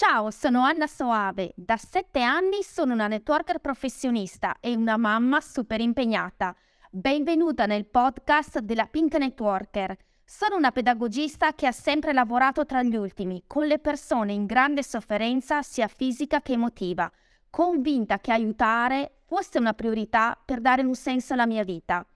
[0.00, 1.50] Ciao, sono Anna Soave.
[1.56, 6.54] Da sette anni sono una networker professionista e una mamma super impegnata.
[6.88, 9.96] Benvenuta nel podcast della Pink Networker.
[10.24, 14.84] Sono una pedagogista che ha sempre lavorato tra gli ultimi, con le persone in grande
[14.84, 17.10] sofferenza sia fisica che emotiva,
[17.50, 22.06] convinta che aiutare fosse una priorità per dare un senso alla mia vita.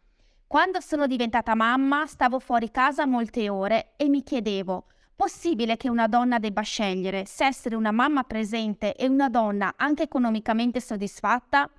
[0.46, 4.84] Quando sono diventata mamma stavo fuori casa molte ore e mi chiedevo
[5.14, 10.04] Possibile che una donna debba scegliere se essere una mamma presente e una donna anche
[10.04, 11.70] economicamente soddisfatta?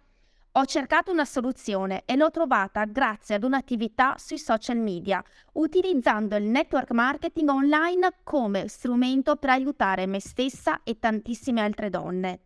[0.55, 6.43] Ho cercato una soluzione e l'ho trovata grazie ad un'attività sui social media, utilizzando il
[6.43, 12.39] network marketing online come strumento per aiutare me stessa e tantissime altre donne.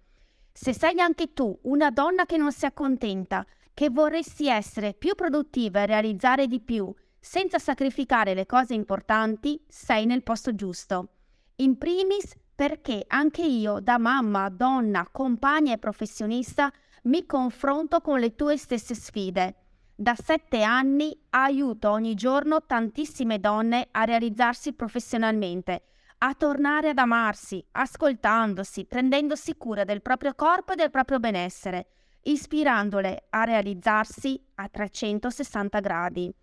[0.53, 5.81] Se sei anche tu una donna che non si accontenta, che vorresti essere più produttiva
[5.81, 11.09] e realizzare di più, senza sacrificare le cose importanti, sei nel posto giusto.
[11.57, 16.71] In primis perché anche io, da mamma, donna, compagna e professionista,
[17.03, 19.55] mi confronto con le tue stesse sfide.
[19.95, 25.83] Da sette anni aiuto ogni giorno tantissime donne a realizzarsi professionalmente,
[26.19, 31.87] a tornare ad amarsi, ascoltandosi, prendendosi cura del proprio corpo e del proprio benessere,
[32.23, 36.33] ispirandole a realizzarsi a 360 gradi.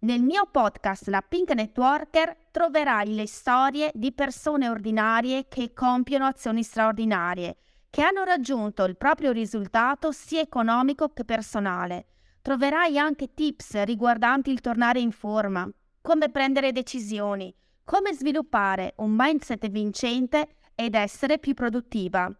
[0.00, 6.62] Nel mio podcast La Pink Networker troverai le storie di persone ordinarie che compiono azioni
[6.62, 7.56] straordinarie,
[7.90, 12.06] che hanno raggiunto il proprio risultato sia economico che personale.
[12.42, 15.68] Troverai anche tips riguardanti il tornare in forma,
[16.00, 17.52] come prendere decisioni,
[17.82, 22.32] come sviluppare un mindset vincente ed essere più produttiva.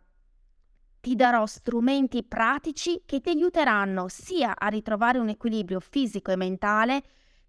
[1.00, 7.02] Ti darò strumenti pratici che ti aiuteranno sia a ritrovare un equilibrio fisico e mentale,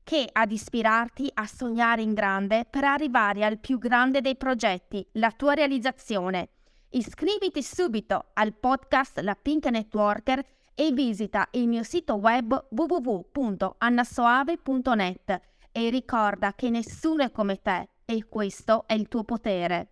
[0.04, 5.32] che ad ispirarti a sognare in grande per arrivare al più grande dei progetti, la
[5.32, 6.50] tua realizzazione.
[6.90, 15.42] Iscriviti subito al podcast La Pink Networker e visita il mio sito web www.annasoave.net
[15.72, 19.92] e ricorda che nessuno è come te e questo è il tuo potere.